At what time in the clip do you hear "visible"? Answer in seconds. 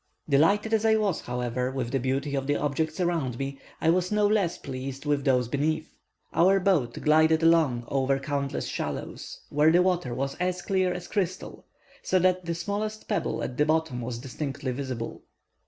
14.71-15.21